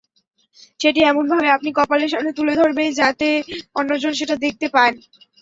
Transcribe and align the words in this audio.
সেটি 0.79 0.99
এমনভাবে 1.03 1.47
আপনি 1.51 1.69
কপালের 1.77 2.11
সামনে 2.13 2.31
তুলে 2.37 2.53
ধরবে, 2.59 2.83
যাতে 2.99 3.27
অন্যজন 3.75 4.13
এটা 4.23 4.35
দেখতে 4.45 4.65
পান। 4.75 4.91